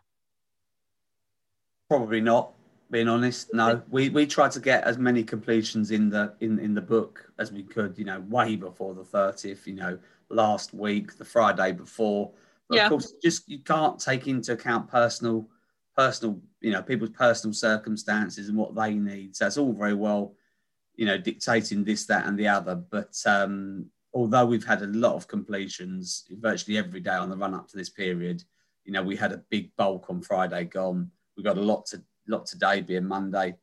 Probably 1.89 2.21
not 2.21 2.53
being 2.89 3.07
honest. 3.07 3.53
No, 3.53 3.83
we, 3.91 4.09
we 4.09 4.25
tried 4.25 4.51
to 4.51 4.59
get 4.59 4.83
as 4.83 4.97
many 4.97 5.23
completions 5.23 5.91
in 5.91 6.09
the 6.09 6.33
in, 6.39 6.57
in 6.57 6.73
the 6.73 6.81
book 6.81 7.31
as 7.37 7.51
we 7.51 7.61
could. 7.61 7.99
You 7.99 8.05
know, 8.05 8.21
way 8.29 8.55
before 8.55 8.95
the 8.95 9.05
thirtieth. 9.05 9.67
You 9.67 9.75
know, 9.75 9.99
last 10.29 10.73
week, 10.73 11.19
the 11.19 11.25
Friday 11.25 11.71
before. 11.71 12.31
But 12.67 12.77
yeah. 12.77 12.85
of 12.85 12.89
course, 12.89 13.13
just 13.21 13.47
you 13.47 13.59
can't 13.59 13.99
take 13.99 14.27
into 14.27 14.53
account 14.53 14.89
personal 14.89 15.47
personal 15.95 16.41
you 16.61 16.71
know 16.71 16.81
people's 16.81 17.09
personal 17.11 17.53
circumstances 17.53 18.47
and 18.47 18.57
what 18.57 18.75
they 18.75 18.93
need. 18.93 19.35
So 19.35 19.47
it's 19.47 19.57
all 19.57 19.73
very 19.73 19.93
well, 19.93 20.35
you 20.95 21.05
know, 21.05 21.17
dictating 21.17 21.83
this, 21.83 22.05
that, 22.05 22.25
and 22.25 22.37
the 22.37 22.47
other. 22.47 22.75
But 22.75 23.15
um, 23.25 23.87
although 24.13 24.45
we've 24.45 24.65
had 24.65 24.81
a 24.81 24.87
lot 24.87 25.15
of 25.15 25.27
completions 25.27 26.25
virtually 26.29 26.77
every 26.77 26.99
day 26.99 27.11
on 27.15 27.29
the 27.29 27.37
run 27.37 27.53
up 27.53 27.67
to 27.69 27.77
this 27.77 27.89
period, 27.89 28.43
you 28.85 28.93
know, 28.93 29.03
we 29.03 29.15
had 29.15 29.31
a 29.31 29.43
big 29.49 29.75
bulk 29.75 30.09
on 30.09 30.21
Friday 30.21 30.65
gone. 30.65 31.11
We've 31.35 31.45
got 31.45 31.57
a 31.57 31.61
lot 31.61 31.85
to 31.87 32.01
lot 32.27 32.45
today 32.45 32.81
being 32.81 33.05
Monday. 33.05 33.55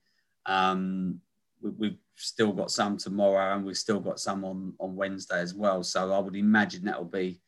Um, 0.46 1.20
we, 1.60 1.88
have 1.88 1.96
still 2.16 2.52
got 2.52 2.70
some 2.70 2.96
tomorrow, 2.96 3.54
and 3.54 3.64
we've 3.64 3.76
still 3.76 4.00
got 4.00 4.20
some 4.20 4.44
on 4.44 4.74
on 4.80 4.96
Wednesday 4.96 5.40
as 5.40 5.54
well. 5.54 5.82
So 5.82 6.12
I 6.12 6.18
would 6.18 6.36
imagine 6.36 6.84
that 6.84 6.98
will 6.98 7.04
be, 7.04 7.40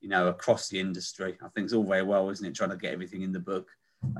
you 0.00 0.08
know, 0.08 0.28
across 0.28 0.68
the 0.68 0.78
industry. 0.78 1.36
I 1.42 1.48
think 1.48 1.64
it's 1.64 1.74
all 1.74 1.84
very 1.84 2.02
well, 2.02 2.30
isn't 2.30 2.46
it, 2.46 2.54
trying 2.54 2.70
to 2.70 2.76
get 2.76 2.92
everything 2.92 3.22
in 3.22 3.32
the 3.32 3.40
book 3.40 3.68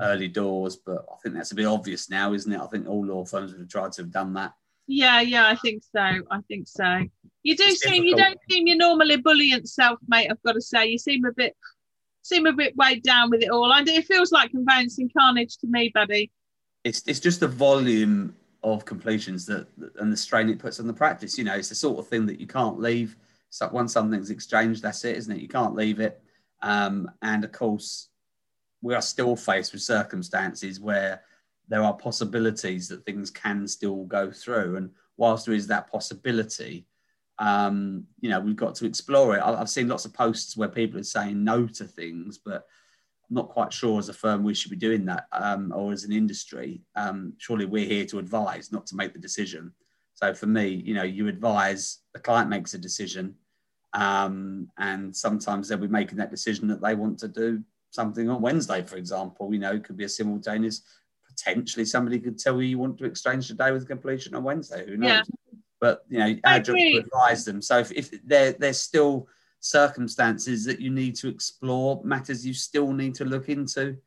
early 0.01 0.27
doors, 0.27 0.77
but 0.77 1.05
I 1.11 1.15
think 1.21 1.35
that's 1.35 1.51
a 1.51 1.55
bit 1.55 1.65
obvious 1.65 2.09
now, 2.09 2.33
isn't 2.33 2.51
it? 2.51 2.59
I 2.59 2.67
think 2.67 2.87
all 2.87 3.05
law 3.05 3.25
firms 3.25 3.51
would 3.51 3.61
have 3.61 3.69
tried 3.69 3.91
to 3.93 4.03
have 4.03 4.11
done 4.11 4.33
that. 4.33 4.53
Yeah, 4.87 5.21
yeah, 5.21 5.47
I 5.47 5.55
think 5.55 5.83
so. 5.83 5.99
I 6.01 6.39
think 6.47 6.67
so. 6.67 7.05
You 7.43 7.55
do 7.55 7.63
it's 7.63 7.81
seem 7.81 8.03
difficult. 8.03 8.05
you 8.05 8.15
don't 8.17 8.39
seem 8.49 8.67
your 8.67 8.77
normal 8.77 9.11
ebullient 9.11 9.67
self, 9.67 9.99
mate. 10.07 10.29
I've 10.29 10.41
got 10.43 10.53
to 10.53 10.61
say, 10.61 10.87
you 10.87 10.97
seem 10.97 11.25
a 11.25 11.31
bit 11.31 11.55
seem 12.23 12.45
a 12.45 12.53
bit 12.53 12.75
weighed 12.77 13.03
down 13.03 13.29
with 13.29 13.43
it 13.43 13.49
all. 13.49 13.71
And 13.73 13.87
it 13.87 14.05
feels 14.05 14.31
like 14.31 14.51
conveyancing 14.51 15.09
carnage 15.15 15.57
to 15.57 15.67
me, 15.67 15.91
buddy. 15.93 16.31
It's 16.83 17.03
it's 17.07 17.19
just 17.19 17.39
the 17.39 17.47
volume 17.47 18.35
of 18.63 18.85
completions 18.85 19.45
that 19.45 19.67
and 19.99 20.11
the 20.11 20.17
strain 20.17 20.49
it 20.49 20.59
puts 20.59 20.79
on 20.79 20.87
the 20.87 20.93
practice. 20.93 21.37
You 21.37 21.43
know, 21.43 21.55
it's 21.55 21.69
the 21.69 21.75
sort 21.75 21.99
of 21.99 22.07
thing 22.07 22.25
that 22.25 22.39
you 22.39 22.47
can't 22.47 22.79
leave. 22.79 23.15
So 23.49 23.69
once 23.71 23.93
something's 23.93 24.31
exchanged, 24.31 24.81
that's 24.81 25.05
it, 25.05 25.15
isn't 25.17 25.35
it? 25.35 25.41
You 25.41 25.47
can't 25.47 25.75
leave 25.75 25.99
it. 25.99 26.21
Um, 26.61 27.11
and 27.21 27.43
of 27.43 27.51
course, 27.51 28.09
we 28.83 28.93
are 28.93 29.01
still 29.01 29.35
faced 29.35 29.71
with 29.71 29.81
circumstances 29.81 30.79
where 30.79 31.21
there 31.69 31.81
are 31.81 31.93
possibilities 31.93 32.89
that 32.89 33.05
things 33.05 33.31
can 33.31 33.65
still 33.65 34.03
go 34.03 34.29
through. 34.29 34.75
And 34.75 34.91
whilst 35.15 35.45
there 35.45 35.55
is 35.55 35.67
that 35.67 35.89
possibility, 35.89 36.85
um, 37.39 38.05
you 38.19 38.29
know, 38.29 38.41
we've 38.41 38.57
got 38.57 38.75
to 38.75 38.85
explore 38.85 39.37
it. 39.37 39.41
I've 39.41 39.69
seen 39.69 39.87
lots 39.87 40.03
of 40.03 40.13
posts 40.13 40.57
where 40.57 40.67
people 40.67 40.99
are 40.99 41.03
saying 41.03 41.41
no 41.43 41.65
to 41.65 41.85
things, 41.85 42.37
but 42.37 42.67
I'm 43.29 43.35
not 43.35 43.49
quite 43.49 43.71
sure 43.71 43.97
as 43.99 44.09
a 44.09 44.13
firm 44.13 44.43
we 44.43 44.53
should 44.53 44.69
be 44.69 44.77
doing 44.77 45.05
that 45.05 45.27
um, 45.31 45.71
or 45.73 45.93
as 45.93 46.03
an 46.03 46.11
industry. 46.11 46.81
Um, 46.95 47.33
surely 47.37 47.65
we're 47.65 47.87
here 47.87 48.05
to 48.07 48.19
advise, 48.19 48.73
not 48.73 48.85
to 48.87 48.97
make 48.97 49.13
the 49.13 49.19
decision. 49.19 49.71
So 50.13 50.33
for 50.33 50.45
me, 50.45 50.67
you 50.67 50.93
know, 50.93 51.03
you 51.03 51.29
advise, 51.29 51.99
the 52.13 52.19
client 52.19 52.49
makes 52.49 52.73
a 52.73 52.77
decision, 52.77 53.35
um, 53.93 54.67
and 54.77 55.15
sometimes 55.15 55.69
they'll 55.69 55.77
be 55.77 55.87
making 55.87 56.17
that 56.17 56.31
decision 56.31 56.67
that 56.67 56.81
they 56.81 56.95
want 56.95 57.17
to 57.19 57.29
do 57.29 57.63
something 57.93 58.29
on 58.29 58.41
Wednesday, 58.41 58.81
for 58.83 58.97
example. 58.97 59.53
You 59.53 59.59
know, 59.59 59.73
it 59.73 59.83
could 59.83 59.97
be 59.97 60.05
a 60.05 60.09
simultaneous. 60.09 60.81
Potentially, 61.27 61.85
somebody 61.85 62.19
could 62.19 62.37
tell 62.37 62.61
you 62.61 62.67
you 62.67 62.77
want 62.77 62.97
to 62.99 63.05
exchange 63.05 63.47
today 63.47 63.71
with 63.71 63.87
completion 63.87 64.35
on 64.35 64.43
Wednesday. 64.43 64.85
Who 64.85 64.97
knows? 64.97 65.09
Yeah. 65.09 65.21
But 65.79 66.03
you 66.07 66.19
know, 66.19 66.35
our 66.45 66.59
job 66.59 66.75
to 66.75 66.97
advise 66.97 67.43
them. 67.43 67.61
So 67.61 67.79
if, 67.79 67.91
if 67.91 68.11
there, 68.23 68.53
there's 68.53 68.79
still 68.79 69.27
circumstances 69.59 70.65
that 70.65 70.79
you 70.79 70.89
need 70.89 71.15
to 71.15 71.27
explore, 71.27 72.01
matters 72.03 72.45
you 72.45 72.53
still 72.53 72.93
need 72.93 73.15
to 73.15 73.25
look 73.25 73.49
into 73.49 73.97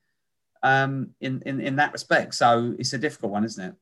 um, 0.63 1.11
in, 1.21 1.43
in, 1.47 1.61
in 1.61 1.77
that 1.77 1.93
respect. 1.93 2.35
So 2.35 2.75
it's 2.79 2.93
a 2.93 2.99
difficult 2.99 3.33
one, 3.33 3.45
isn't 3.45 3.65
it? 3.65 3.75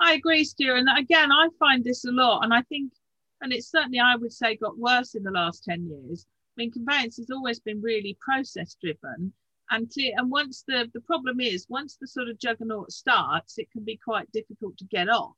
I 0.00 0.14
agree, 0.14 0.44
Stu. 0.44 0.74
And 0.74 0.88
again, 0.98 1.30
I 1.32 1.48
find 1.58 1.84
this 1.84 2.04
a 2.04 2.10
lot. 2.10 2.42
And 2.42 2.52
I 2.52 2.62
think, 2.62 2.92
and 3.40 3.52
it's 3.52 3.70
certainly, 3.70 4.00
I 4.00 4.16
would 4.16 4.32
say, 4.32 4.56
got 4.56 4.78
worse 4.78 5.14
in 5.14 5.22
the 5.22 5.30
last 5.30 5.64
10 5.64 5.88
years. 5.88 6.26
I 6.56 6.62
mean, 6.62 6.70
conveyance 6.70 7.16
has 7.16 7.30
always 7.30 7.60
been 7.60 7.82
really 7.82 8.16
process 8.20 8.76
driven. 8.80 9.32
and. 9.70 10.12
And 10.16 10.30
once 10.30 10.64
the 10.66 10.90
the 10.94 11.00
problem 11.00 11.40
is, 11.40 11.66
once 11.68 11.96
the 11.96 12.06
sort 12.06 12.28
of 12.28 12.38
juggernaut 12.38 12.92
starts, 12.92 13.58
it 13.58 13.70
can 13.72 13.84
be 13.84 13.96
quite 13.96 14.30
difficult 14.32 14.76
to 14.78 14.84
get 14.84 15.08
off. 15.08 15.34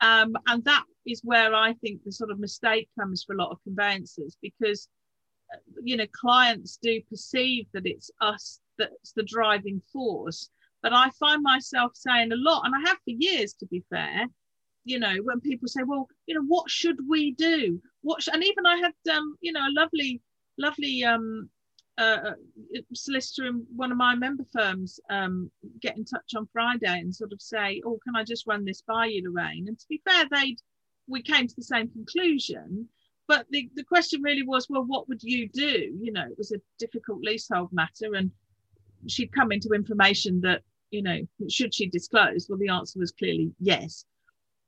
Um, 0.00 0.34
and 0.46 0.64
that 0.64 0.84
is 1.06 1.20
where 1.22 1.54
I 1.54 1.74
think 1.74 2.02
the 2.02 2.12
sort 2.12 2.30
of 2.30 2.40
mistake 2.40 2.88
comes 2.98 3.22
for 3.22 3.34
a 3.34 3.36
lot 3.36 3.50
of 3.50 3.62
conveyancers 3.62 4.36
because, 4.40 4.88
uh, 5.52 5.58
you 5.82 5.96
know, 5.96 6.06
clients 6.12 6.78
do 6.82 7.00
perceive 7.02 7.66
that 7.72 7.86
it's 7.86 8.10
us 8.20 8.60
that's 8.78 9.12
the 9.12 9.22
driving 9.22 9.80
force. 9.92 10.48
But 10.82 10.94
I 10.94 11.10
find 11.10 11.42
myself 11.42 11.92
saying 11.94 12.32
a 12.32 12.36
lot, 12.36 12.64
and 12.64 12.74
I 12.74 12.88
have 12.88 12.96
for 13.04 13.10
years, 13.10 13.52
to 13.54 13.66
be 13.66 13.84
fair, 13.90 14.26
you 14.84 14.98
know, 14.98 15.16
when 15.22 15.40
people 15.40 15.68
say, 15.68 15.82
well, 15.82 16.08
you 16.26 16.34
know, 16.34 16.44
what 16.46 16.70
should 16.70 16.96
we 17.06 17.32
do? 17.32 17.80
What, 18.00 18.22
sh-? 18.22 18.28
and 18.32 18.42
even 18.42 18.64
I 18.64 18.76
had, 18.76 19.14
um, 19.14 19.36
you 19.40 19.52
know, 19.52 19.60
a 19.60 19.72
lovely, 19.72 20.22
lovely 20.60 21.04
um, 21.04 21.48
uh, 21.98 22.32
solicitor 22.94 23.46
in 23.46 23.66
one 23.74 23.90
of 23.90 23.98
my 23.98 24.14
member 24.14 24.44
firms 24.52 25.00
um, 25.10 25.50
get 25.80 25.96
in 25.96 26.04
touch 26.04 26.34
on 26.36 26.48
Friday 26.52 27.00
and 27.00 27.14
sort 27.14 27.32
of 27.32 27.42
say, 27.42 27.82
"Oh, 27.84 27.98
can 28.04 28.16
I 28.16 28.24
just 28.24 28.46
run 28.46 28.64
this 28.64 28.82
by 28.82 29.06
you, 29.06 29.22
Lorraine?" 29.24 29.68
And 29.68 29.78
to 29.78 29.86
be 29.88 30.00
fair, 30.08 30.24
they 30.30 30.56
we 31.08 31.22
came 31.22 31.46
to 31.46 31.56
the 31.56 31.62
same 31.62 31.88
conclusion. 31.88 32.88
But 33.26 33.46
the, 33.50 33.70
the 33.76 33.84
question 33.84 34.22
really 34.22 34.42
was, 34.42 34.66
well, 34.68 34.84
what 34.84 35.08
would 35.08 35.22
you 35.22 35.48
do? 35.48 35.96
You 36.00 36.10
know, 36.10 36.24
it 36.28 36.36
was 36.36 36.50
a 36.50 36.60
difficult 36.80 37.20
leasehold 37.22 37.72
matter, 37.72 38.14
and 38.14 38.30
she'd 39.06 39.32
come 39.32 39.52
into 39.52 39.68
information 39.70 40.40
that 40.40 40.62
you 40.90 41.02
know 41.02 41.20
should 41.48 41.74
she 41.74 41.86
disclose? 41.86 42.46
Well, 42.48 42.58
the 42.58 42.68
answer 42.68 42.98
was 42.98 43.12
clearly 43.12 43.52
yes. 43.60 44.04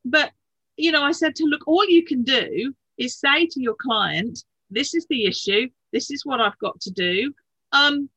But 0.05 0.33
you 0.77 0.93
know, 0.93 1.03
I 1.03 1.13
said 1.13 1.35
to 1.37 1.45
look, 1.45 1.67
all 1.67 1.89
you 1.89 2.05
can 2.05 2.23
do 2.23 2.75
is 2.99 3.19
say 3.19 3.47
to 3.47 3.61
your 3.61 3.77
client, 3.81 4.45
"This 4.73 4.95
is 4.95 5.07
the 5.09 5.27
issue 5.27 5.69
this 5.93 6.11
is 6.11 6.25
what 6.25 6.41
I've 6.41 6.59
got 6.59 6.81
to 6.81 6.91
do. 6.91 7.33
Um, 7.73 8.09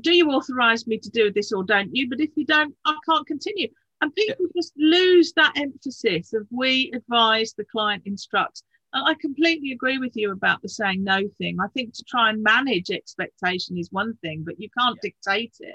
do 0.00 0.12
you 0.12 0.30
authorize 0.30 0.86
me 0.86 0.98
to 0.98 1.10
do 1.10 1.30
this 1.30 1.52
or 1.52 1.62
don't 1.62 1.94
you? 1.94 2.08
But 2.08 2.20
if 2.20 2.30
you 2.34 2.46
don't, 2.46 2.74
I 2.84 2.96
can't 3.08 3.26
continue. 3.26 3.68
And 4.00 4.14
people 4.14 4.46
yeah. 4.46 4.60
just 4.60 4.72
lose 4.76 5.32
that 5.36 5.52
emphasis 5.56 6.32
of 6.32 6.46
we 6.50 6.90
advise, 6.94 7.54
the 7.56 7.64
client 7.64 8.02
instructs. 8.06 8.64
I 8.92 9.14
completely 9.20 9.72
agree 9.72 9.98
with 9.98 10.12
you 10.14 10.30
about 10.32 10.62
the 10.62 10.68
saying 10.68 11.02
no 11.02 11.22
thing. 11.38 11.58
I 11.60 11.66
think 11.74 11.94
to 11.94 12.04
try 12.04 12.30
and 12.30 12.42
manage 12.42 12.90
expectation 12.90 13.76
is 13.76 13.88
one 13.90 14.14
thing, 14.22 14.44
but 14.46 14.60
you 14.60 14.68
can't 14.78 14.96
yeah. 15.02 15.10
dictate 15.10 15.54
it. 15.58 15.74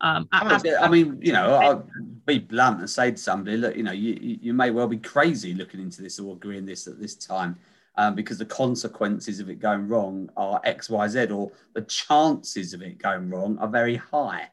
Um, 0.00 0.28
I, 0.32 0.60
mean, 0.62 0.74
I 0.80 0.88
mean, 0.88 1.18
you 1.20 1.32
know, 1.32 1.54
I'll 1.54 1.86
be 2.26 2.38
blunt 2.38 2.80
and 2.80 2.90
say 2.90 3.10
to 3.10 3.16
somebody, 3.16 3.56
look, 3.56 3.76
you 3.76 3.82
know, 3.82 3.92
you, 3.92 4.38
you 4.40 4.52
may 4.52 4.70
well 4.70 4.88
be 4.88 4.96
crazy 4.96 5.54
looking 5.54 5.80
into 5.80 6.02
this 6.02 6.18
or 6.18 6.34
agreeing 6.34 6.66
this 6.66 6.86
at 6.86 6.98
this 6.98 7.14
time 7.14 7.58
um, 7.96 8.14
because 8.14 8.38
the 8.38 8.46
consequences 8.46 9.40
of 9.40 9.48
it 9.48 9.60
going 9.60 9.88
wrong 9.88 10.28
are 10.36 10.60
X, 10.64 10.90
Y, 10.90 11.08
Z, 11.08 11.26
or 11.26 11.52
the 11.74 11.82
chances 11.82 12.74
of 12.74 12.82
it 12.82 12.98
going 12.98 13.30
wrong 13.30 13.58
are 13.58 13.68
very 13.68 13.96
high. 13.96 14.48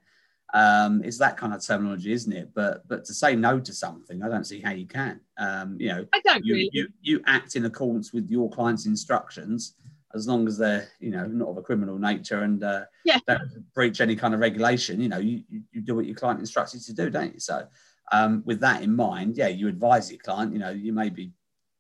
Um, 0.53 1.01
it's 1.03 1.17
that 1.19 1.37
kind 1.37 1.53
of 1.53 1.65
terminology, 1.65 2.11
isn't 2.11 2.33
it? 2.33 2.49
But 2.53 2.87
but 2.87 3.05
to 3.05 3.13
say 3.13 3.35
no 3.35 3.59
to 3.59 3.73
something, 3.73 4.21
I 4.21 4.27
don't 4.27 4.43
see 4.43 4.59
how 4.59 4.71
you 4.71 4.85
can. 4.85 5.21
Um, 5.37 5.77
you 5.79 5.87
know, 5.87 6.05
I 6.13 6.19
don't 6.19 6.45
you, 6.45 6.53
really. 6.53 6.69
You, 6.73 6.87
you 7.01 7.21
act 7.25 7.55
in 7.55 7.65
accordance 7.65 8.11
with 8.11 8.29
your 8.29 8.49
client's 8.49 8.85
instructions, 8.85 9.75
as 10.13 10.27
long 10.27 10.47
as 10.47 10.57
they're 10.57 10.89
you 10.99 11.11
know 11.11 11.25
not 11.25 11.49
of 11.49 11.57
a 11.57 11.61
criminal 11.61 11.97
nature 11.97 12.41
and 12.41 12.63
uh, 12.63 12.83
yeah. 13.05 13.19
don't 13.27 13.63
breach 13.73 14.01
any 14.01 14.15
kind 14.15 14.33
of 14.33 14.41
regulation. 14.41 14.99
You 14.99 15.09
know, 15.09 15.19
you, 15.19 15.43
you 15.71 15.81
do 15.81 15.95
what 15.95 16.05
your 16.05 16.15
client 16.15 16.41
instructs 16.41 16.73
you 16.73 16.81
to 16.81 16.93
do, 16.93 17.09
don't 17.09 17.33
you? 17.33 17.39
So 17.39 17.65
um, 18.11 18.43
with 18.45 18.59
that 18.59 18.83
in 18.83 18.93
mind, 18.93 19.37
yeah, 19.37 19.47
you 19.47 19.69
advise 19.69 20.11
your 20.11 20.19
client. 20.19 20.51
You 20.51 20.59
know, 20.59 20.71
you 20.71 20.91
may 20.91 21.09
be 21.09 21.31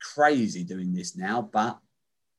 crazy 0.01 0.63
doing 0.63 0.93
this 0.93 1.15
now, 1.15 1.41
but 1.41 1.79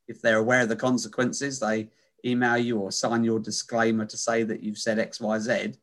if 0.09 0.21
they're 0.21 0.38
aware 0.38 0.62
of 0.62 0.69
the 0.69 0.76
consequences, 0.76 1.59
they 1.59 1.88
email 2.25 2.57
you 2.57 2.78
or 2.78 2.92
sign 2.92 3.25
your 3.25 3.40
disclaimer 3.40 4.04
to 4.07 4.16
say 4.16 4.42
that 4.42 4.62
you've 4.62 4.78
said 4.78 4.99
X, 4.99 5.21
Y, 5.21 5.38
Z, 5.38 5.75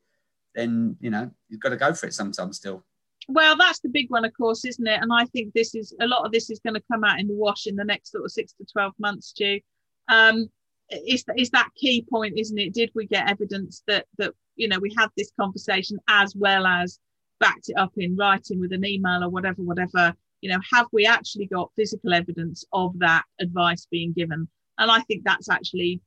then 0.55 0.95
you 1.00 1.09
know 1.09 1.29
you've 1.48 1.59
got 1.59 1.69
to 1.69 1.77
go 1.77 1.93
for 1.93 2.07
it 2.07 2.13
sometimes 2.13 2.57
still. 2.57 2.86
Well, 3.27 3.55
that's 3.55 3.79
the 3.79 3.89
big 3.89 4.09
one, 4.09 4.25
of 4.25 4.36
course, 4.36 4.65
isn't 4.65 4.88
it? 4.88 5.00
And 5.01 5.12
I 5.13 5.25
think 5.25 5.53
this 5.53 5.75
is 5.75 5.93
a 6.01 6.07
lot 6.07 6.25
of 6.25 6.31
this 6.31 6.50
is 6.50 6.59
going 6.59 6.74
to 6.74 6.83
come 6.91 7.03
out 7.03 7.19
in 7.19 7.27
the 7.27 7.36
wash 7.36 7.67
in 7.67 7.75
the 7.75 7.83
next 7.83 8.12
sort 8.12 8.25
of 8.25 8.31
six 8.31 8.53
to 8.53 8.65
twelve 8.71 8.93
months, 9.00 9.27
Stu. 9.27 9.59
Um, 10.07 10.50
is 10.89 11.24
is 11.38 11.51
that 11.51 11.69
key 11.75 12.05
point, 12.09 12.38
isn't 12.38 12.57
it? 12.57 12.74
Did 12.74 12.91
we 12.95 13.05
get 13.05 13.29
evidence 13.29 13.83
that 13.88 14.05
that 14.17 14.33
you 14.55 14.67
know 14.67 14.79
we 14.79 14.93
had 14.98 15.09
this 15.15 15.31
conversation 15.39 16.00
as 16.07 16.36
well 16.36 16.65
as 16.65 17.00
backed 17.39 17.69
it 17.69 17.77
up 17.77 17.93
in 17.98 18.15
writing 18.15 18.59
with 18.59 18.74
an 18.74 18.86
email 18.86 19.24
or 19.24 19.29
whatever, 19.29 19.62
whatever 19.62 20.13
you 20.41 20.50
know 20.50 20.60
have 20.72 20.88
we 20.91 21.05
actually 21.05 21.46
got 21.46 21.72
physical 21.75 22.13
evidence 22.13 22.65
of 22.74 22.98
that 23.00 23.24
advice 23.39 23.88
being 23.89 24.13
given? 24.13 24.48
And 24.77 24.91
i 24.91 25.01
think 25.01 25.24
that's 25.24 25.50
actually 25.50 26.01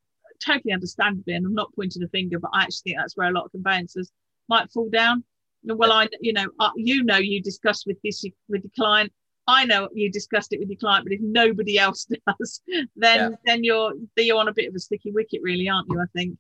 totally 0.45 0.73
understandable 0.73 1.33
and 1.33 1.47
i'm 1.47 1.55
not 1.55 1.73
pointing 1.75 2.03
a 2.03 2.09
finger 2.09 2.39
but 2.39 2.51
i 2.53 2.63
actually 2.63 2.93
think 2.93 2.97
that's 2.99 3.17
where 3.17 3.29
a 3.29 3.33
lot 3.33 3.45
of 3.45 3.53
conveyancers 3.53 4.11
might 4.49 4.71
fall 4.73 4.91
down. 4.91 5.25
Well 5.65 5.93
i 5.93 6.09
you 6.21 6.33
know 6.33 6.47
uh, 6.59 6.71
you 6.77 7.05
know 7.05 7.19
you 7.19 7.41
discussed 7.41 7.85
with 7.87 7.99
this 8.03 8.25
with 8.49 8.63
the 8.63 8.71
client. 8.71 9.13
I 9.49 9.65
know 9.65 9.89
you 9.93 10.11
discussed 10.11 10.53
it 10.53 10.61
with 10.61 10.69
your 10.69 10.79
client 10.79 11.05
but 11.05 11.13
if 11.13 11.21
nobody 11.21 11.79
else 11.79 12.07
does 12.39 12.61
then 12.97 13.19
yeah. 13.19 13.37
then 13.45 13.65
you're 13.65 13.93
you're 14.17 14.39
on 14.39 14.49
a 14.49 14.53
bit 14.53 14.69
of 14.69 14.75
a 14.75 14.79
sticky 14.79 15.13
wicket 15.13 15.41
really 15.43 15.69
aren't 15.69 15.89
you 15.89 16.01
i 16.01 16.05
think? 16.17 16.37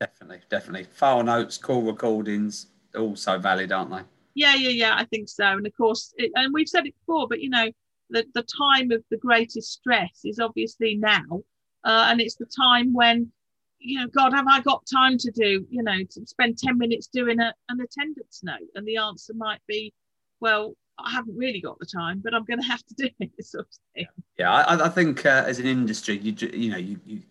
Definitely 0.00 0.40
definitely. 0.50 0.84
File 0.84 1.22
notes 1.22 1.56
call 1.56 1.82
recordings 1.82 2.66
also 2.94 3.38
valid 3.38 3.72
aren't 3.72 3.90
they 3.90 4.02
yeah, 4.34 4.54
yeah, 4.54 4.70
yeah, 4.70 4.94
I 4.96 5.04
think 5.04 5.28
so. 5.28 5.44
And 5.44 5.66
of 5.66 5.76
course, 5.76 6.14
it, 6.16 6.32
and 6.34 6.52
we've 6.52 6.68
said 6.68 6.86
it 6.86 6.94
before, 7.00 7.28
but 7.28 7.40
you 7.40 7.50
know, 7.50 7.70
the, 8.10 8.24
the 8.34 8.44
time 8.44 8.90
of 8.90 9.02
the 9.10 9.16
greatest 9.16 9.72
stress 9.72 10.20
is 10.24 10.38
obviously 10.38 10.96
now. 10.96 11.42
Uh, 11.84 12.06
and 12.10 12.20
it's 12.20 12.36
the 12.36 12.46
time 12.46 12.92
when, 12.92 13.32
you 13.80 13.98
know, 13.98 14.06
God, 14.06 14.32
have 14.32 14.46
I 14.48 14.60
got 14.60 14.84
time 14.92 15.18
to 15.18 15.30
do, 15.32 15.66
you 15.68 15.82
know, 15.82 15.98
to 16.10 16.26
spend 16.26 16.58
10 16.58 16.78
minutes 16.78 17.08
doing 17.08 17.40
a, 17.40 17.52
an 17.68 17.80
attendance 17.80 18.40
note? 18.44 18.68
And 18.74 18.86
the 18.86 18.98
answer 18.98 19.32
might 19.34 19.60
be, 19.66 19.92
well, 20.40 20.76
I 20.98 21.10
haven't 21.10 21.36
really 21.36 21.60
got 21.60 21.78
the 21.80 21.86
time, 21.86 22.20
but 22.22 22.34
I'm 22.34 22.44
going 22.44 22.60
to 22.60 22.68
have 22.68 22.84
to 22.84 22.94
do 22.94 23.08
it. 23.18 23.30
Sort 23.44 23.66
of 23.66 23.78
thing. 23.94 24.06
Yeah, 24.38 24.52
I, 24.52 24.86
I 24.86 24.88
think 24.88 25.26
uh, 25.26 25.44
as 25.46 25.58
an 25.58 25.66
industry, 25.66 26.18
you 26.18 26.34
you 26.52 26.70
know, 26.70 26.76
you, 26.76 27.00
you 27.04 27.22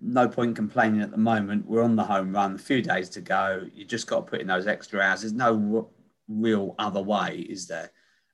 no 0.00 0.28
point 0.28 0.56
complaining 0.56 1.00
at 1.00 1.10
the 1.10 1.16
moment. 1.18 1.66
We're 1.66 1.82
on 1.82 1.96
the 1.96 2.04
home 2.04 2.32
run, 2.32 2.54
a 2.54 2.58
few 2.58 2.82
days 2.82 3.08
to 3.10 3.20
go. 3.20 3.66
You 3.74 3.84
just 3.84 4.06
got 4.06 4.16
to 4.16 4.22
put 4.22 4.40
in 4.40 4.46
those 4.46 4.66
extra 4.66 5.00
hours. 5.00 5.20
There's 5.20 5.32
no 5.32 5.88
real 6.28 6.74
other 6.78 7.02
way, 7.02 7.46
is 7.48 7.66
there? 7.66 7.90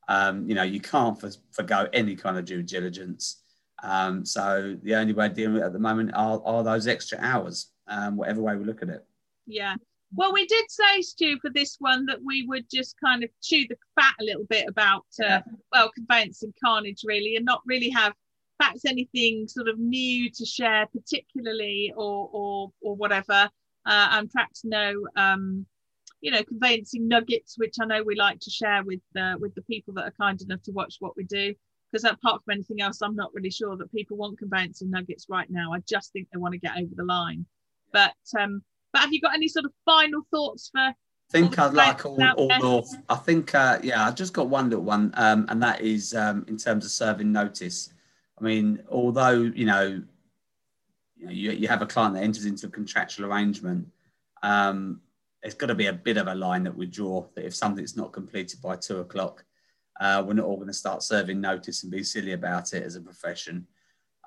Um, 0.08 0.48
you 0.48 0.54
know, 0.54 0.62
you 0.62 0.80
can't 0.80 1.20
for, 1.20 1.30
forgo 1.52 1.88
any 1.92 2.16
kind 2.16 2.38
of 2.38 2.44
due 2.44 2.62
diligence. 2.62 3.42
Um, 3.82 4.24
so 4.24 4.76
the 4.82 4.94
only 4.94 5.12
way 5.12 5.26
of 5.26 5.34
dealing 5.34 5.54
with 5.54 5.62
it 5.62 5.66
at 5.66 5.72
the 5.72 5.78
moment 5.78 6.12
are, 6.14 6.40
are 6.44 6.64
those 6.64 6.86
extra 6.86 7.18
hours, 7.20 7.70
um, 7.86 8.16
whatever 8.16 8.40
way 8.40 8.56
we 8.56 8.64
look 8.64 8.82
at 8.82 8.88
it. 8.88 9.04
Yeah. 9.46 9.76
Well, 10.14 10.32
we 10.32 10.46
did 10.46 10.64
say, 10.70 11.02
Stu, 11.02 11.38
for 11.40 11.50
this 11.50 11.76
one 11.78 12.06
that 12.06 12.22
we 12.24 12.46
would 12.46 12.64
just 12.72 12.96
kind 12.98 13.22
of 13.22 13.30
chew 13.42 13.66
the 13.68 13.76
fat 13.94 14.14
a 14.20 14.24
little 14.24 14.46
bit 14.48 14.66
about, 14.66 15.04
uh, 15.20 15.26
yeah. 15.26 15.42
well, 15.70 15.90
conveyancing 15.94 16.54
carnage, 16.64 17.02
really, 17.04 17.36
and 17.36 17.44
not 17.44 17.60
really 17.66 17.90
have 17.90 18.14
perhaps 18.58 18.84
anything 18.86 19.46
sort 19.46 19.68
of 19.68 19.78
new 19.78 20.30
to 20.30 20.44
share, 20.44 20.86
particularly 20.86 21.92
or 21.96 22.28
or 22.32 22.72
or 22.80 22.96
whatever, 22.96 23.50
uh, 23.86 24.08
and 24.12 24.30
perhaps 24.30 24.64
no 24.64 25.06
um, 25.14 25.66
you 26.20 26.30
know 26.30 26.42
conveyancing 26.42 27.06
nuggets 27.06 27.56
which 27.58 27.76
i 27.80 27.84
know 27.84 28.02
we 28.02 28.14
like 28.16 28.40
to 28.40 28.50
share 28.50 28.82
with 28.84 29.00
the 29.14 29.36
with 29.40 29.54
the 29.54 29.62
people 29.62 29.94
that 29.94 30.04
are 30.04 30.14
kind 30.20 30.40
enough 30.42 30.62
to 30.62 30.72
watch 30.72 30.96
what 31.00 31.16
we 31.16 31.24
do. 31.24 31.54
Because 31.90 32.04
apart 32.04 32.42
from 32.44 32.52
anything 32.52 32.80
else 32.80 33.00
i'm 33.02 33.16
not 33.16 33.32
really 33.34 33.50
sure 33.50 33.76
that 33.76 33.92
people 33.92 34.16
want 34.16 34.38
conveyancing 34.38 34.90
nuggets 34.90 35.26
right 35.28 35.48
now. 35.50 35.72
I 35.72 35.78
just 35.88 36.12
think 36.12 36.28
they 36.32 36.38
want 36.38 36.52
to 36.52 36.58
get 36.58 36.76
over 36.76 36.92
the 36.94 37.04
line. 37.04 37.46
But 37.92 38.14
um 38.38 38.62
but 38.92 39.02
have 39.02 39.12
you 39.12 39.20
got 39.20 39.34
any 39.34 39.48
sort 39.48 39.64
of 39.64 39.72
final 39.84 40.22
thoughts 40.30 40.70
for 40.70 40.80
I 40.80 40.94
think 41.30 41.58
I'd 41.58 41.74
like 41.74 42.06
all, 42.06 42.18
all 42.38 42.78
of, 42.78 42.88
I 43.10 43.16
think, 43.16 43.54
uh, 43.54 43.78
yeah, 43.82 44.06
I 44.06 44.10
just 44.12 44.32
got 44.32 44.48
one 44.48 44.70
little 44.70 44.84
one, 44.84 45.12
um, 45.14 45.44
and 45.50 45.62
that 45.62 45.82
is 45.82 46.14
um, 46.14 46.46
in 46.48 46.56
terms 46.56 46.86
of 46.86 46.90
serving 46.90 47.30
notice. 47.30 47.90
I 48.40 48.44
mean, 48.44 48.82
although, 48.90 49.32
you 49.32 49.66
know, 49.66 50.02
you, 51.16 51.26
know, 51.26 51.32
you, 51.32 51.50
you 51.50 51.68
have 51.68 51.82
a 51.82 51.86
client 51.86 52.14
that 52.14 52.22
enters 52.22 52.46
into 52.46 52.66
a 52.66 52.70
contractual 52.70 53.30
arrangement, 53.30 53.88
um, 54.42 55.02
there's 55.42 55.54
got 55.54 55.66
to 55.66 55.74
be 55.74 55.86
a 55.86 55.92
bit 55.92 56.16
of 56.16 56.26
a 56.26 56.34
line 56.34 56.64
that 56.64 56.76
we 56.76 56.86
draw 56.86 57.26
that 57.34 57.46
if 57.46 57.54
something's 57.54 57.96
not 57.96 58.12
completed 58.12 58.60
by 58.60 58.76
two 58.76 58.98
o'clock, 59.00 59.44
uh, 60.00 60.22
we're 60.26 60.34
not 60.34 60.46
all 60.46 60.56
going 60.56 60.68
to 60.68 60.74
start 60.74 61.02
serving 61.02 61.40
notice 61.40 61.82
and 61.82 61.92
be 61.92 62.02
silly 62.02 62.32
about 62.32 62.72
it 62.72 62.82
as 62.82 62.96
a 62.96 63.00
profession. 63.00 63.66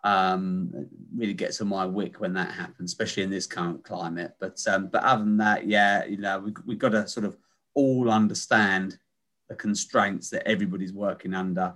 Um, 0.03 0.71
it 0.73 0.87
really 1.15 1.33
gets 1.33 1.61
on 1.61 1.67
my 1.67 1.85
wick 1.85 2.19
when 2.19 2.33
that 2.33 2.51
happens, 2.51 2.91
especially 2.91 3.23
in 3.23 3.29
this 3.29 3.45
current 3.45 3.83
climate. 3.83 4.33
But 4.39 4.59
um, 4.67 4.87
but 4.87 5.03
other 5.03 5.23
than 5.23 5.37
that, 5.37 5.67
yeah, 5.67 6.05
you 6.05 6.17
know, 6.17 6.39
we, 6.39 6.53
we've 6.65 6.79
got 6.79 6.89
to 6.89 7.07
sort 7.07 7.25
of 7.25 7.37
all 7.73 8.09
understand 8.09 8.97
the 9.47 9.55
constraints 9.55 10.29
that 10.31 10.47
everybody's 10.47 10.93
working 10.93 11.33
under, 11.33 11.73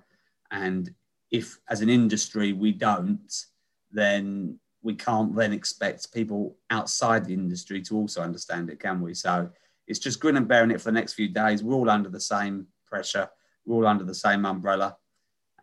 and 0.50 0.94
if 1.30 1.60
as 1.70 1.82
an 1.82 1.90
industry 1.90 2.52
we 2.54 2.72
don't, 2.72 3.32
then 3.92 4.60
we 4.86 4.94
can't 4.94 5.36
then 5.36 5.52
expect 5.52 6.14
people 6.14 6.56
outside 6.70 7.26
the 7.26 7.34
industry 7.34 7.82
to 7.82 7.98
also 7.98 8.22
understand 8.22 8.70
it, 8.70 8.80
can 8.80 9.02
we? 9.02 9.16
So 9.16 9.50
it's 9.88 9.98
just 9.98 10.20
grin 10.20 10.38
and 10.38 10.48
bearing 10.48 10.70
it 10.70 10.80
for 10.80 10.92
the 10.92 11.00
next 11.00 11.14
few 11.14 11.28
days. 11.28 11.64
We're 11.64 11.74
all 11.74 11.90
under 11.90 12.08
the 12.08 12.22
same 12.22 12.68
pressure. 12.86 13.28
We're 13.66 13.78
all 13.78 13.88
under 13.88 14.04
the 14.04 14.14
same 14.14 14.46
umbrella, 14.46 14.96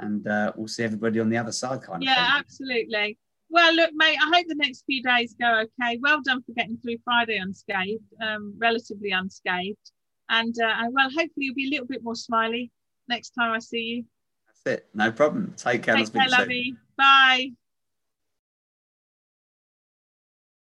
and 0.01 0.27
uh, 0.27 0.53
we'll 0.57 0.67
see 0.67 0.83
everybody 0.83 1.21
on 1.21 1.31
the 1.31 1.37
other 1.37 1.53
side, 1.53 1.83
kind 1.83 2.03
yeah, 2.03 2.11
of. 2.11 2.17
Yeah, 2.17 2.39
absolutely. 2.39 3.19
Well, 3.49 3.73
look, 3.77 3.93
mate, 3.95 4.19
I 4.21 4.33
hope 4.35 4.47
the 4.49 4.57
next 4.57 4.83
few 4.87 5.01
days 5.05 5.37
go 5.41 5.61
okay. 5.61 5.99
Well 6.03 6.21
done 6.25 6.43
for 6.43 6.53
getting 6.57 6.79
through 6.79 6.97
Friday 7.05 7.37
unscathed, 7.37 8.03
um, 8.21 8.55
relatively 8.59 9.13
unscathed. 9.13 9.93
And 10.31 10.55
uh, 10.61 10.89
well, 10.91 11.11
hopefully 11.11 11.47
you'll 11.47 11.55
be 11.55 11.69
a 11.69 11.71
little 11.71 11.87
bit 11.87 12.03
more 12.03 12.17
smiley 12.17 12.73
next 13.09 13.31
time 13.39 13.53
I 13.53 13.61
see 13.61 13.79
you. 13.79 14.05
That's 14.49 14.81
it. 14.81 14.89
No 14.95 15.13
problem. 15.13 15.55
Take 15.57 15.85
care. 15.85 15.95
Take 15.95 16.13
care, 16.13 16.29
lovey. 16.29 16.75
Bye. 16.97 17.53